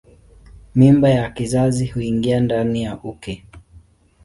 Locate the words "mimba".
0.75-1.09